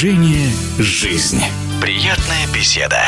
[0.00, 1.42] Движение «Жизнь».
[1.78, 3.02] Приятная беседа.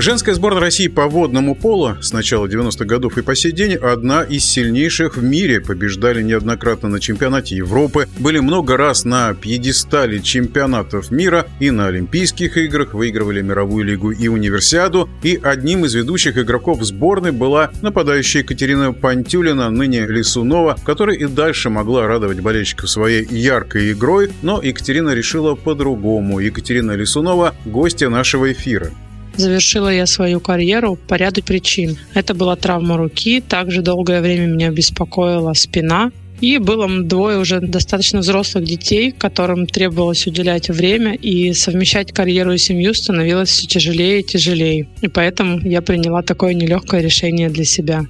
[0.00, 4.22] Женская сборная России по водному полу с начала 90-х годов и по сей день одна
[4.22, 5.60] из сильнейших в мире.
[5.60, 12.56] Побеждали неоднократно на чемпионате Европы, были много раз на пьедестале чемпионатов мира и на Олимпийских
[12.56, 15.06] играх, выигрывали мировую лигу и универсиаду.
[15.22, 21.68] И одним из ведущих игроков сборной была нападающая Екатерина Пантюлина, ныне Лисунова, которая и дальше
[21.68, 26.38] могла радовать болельщиков своей яркой игрой, но Екатерина решила по-другому.
[26.38, 28.92] Екатерина Лисунова– гостья нашего эфира.
[29.36, 31.96] Завершила я свою карьеру по ряду причин.
[32.14, 38.20] Это была травма руки, также долгое время меня беспокоила спина, и было двое уже достаточно
[38.20, 44.24] взрослых детей, которым требовалось уделять время, и совмещать карьеру и семью становилось все тяжелее и
[44.24, 44.88] тяжелее.
[45.02, 48.06] И поэтому я приняла такое нелегкое решение для себя.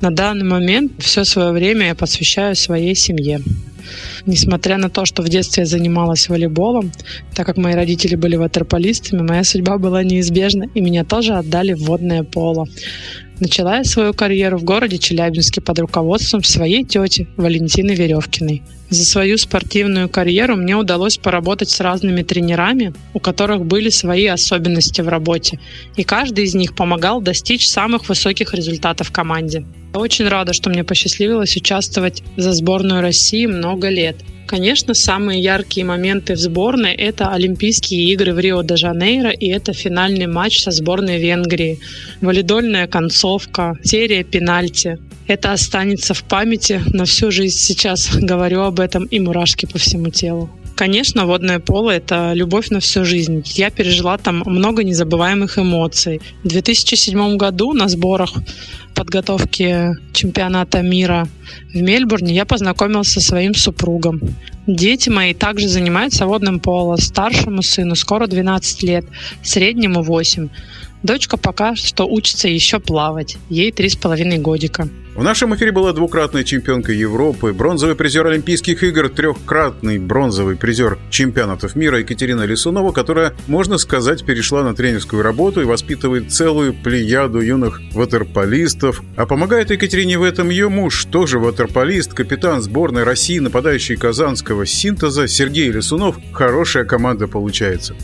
[0.00, 3.40] На данный момент все свое время я посвящаю своей семье.
[4.26, 6.92] Несмотря на то, что в детстве я занималась волейболом,
[7.34, 11.84] так как мои родители были ватерполистами, моя судьба была неизбежна, и меня тоже отдали в
[11.84, 12.66] водное поло.
[13.38, 18.62] Начала я свою карьеру в городе Челябинске под руководством своей тети Валентины Веревкиной.
[18.88, 25.02] За свою спортивную карьеру мне удалось поработать с разными тренерами, у которых были свои особенности
[25.02, 25.60] в работе,
[25.96, 29.66] и каждый из них помогал достичь самых высоких результатов команде.
[29.92, 35.84] Я очень рада, что мне посчастливилось участвовать за сборную России много лет– Конечно, самые яркие
[35.84, 41.80] моменты в сборной– это Олимпийские игры в Рио-де-Жанейро и это финальный матч со сборной Венгрии.
[42.20, 43.25] Валидольная концовка,
[43.82, 44.98] серия пенальти.
[45.26, 47.58] Это останется в памяти на всю жизнь.
[47.58, 50.48] Сейчас говорю об этом и мурашки по всему телу.
[50.76, 53.42] Конечно, водное поло— это любовь на всю жизнь.
[53.54, 56.20] Я пережила там много незабываемых эмоций.
[56.44, 58.34] В 2007 году на сборах
[58.94, 61.28] подготовки чемпионата мира
[61.72, 64.20] в Мельбурне я познакомился со своим супругом.
[64.66, 66.96] Дети мои также занимаются водным поло.
[66.96, 69.06] Старшему сыну скоро 12 лет,
[69.42, 70.48] среднему 8.
[71.02, 73.36] Дочка пока что учится еще плавать.
[73.48, 74.88] Ей три с половиной годика.
[75.16, 81.74] В нашем эфире была двукратная чемпионка Европы, бронзовый призер Олимпийских игр, трехкратный бронзовый призер чемпионатов
[81.74, 87.80] мира Екатерина Лисунова, которая, можно сказать, перешла на тренерскую работу и воспитывает целую плеяду юных
[87.94, 89.02] ватерполистов.
[89.16, 95.28] А помогает Екатерине в этом ее муж, тоже ватерполист, капитан сборной России, нападающий казанского синтеза
[95.28, 96.18] Сергей Лисунов.
[96.32, 97.96] Хорошая команда получается.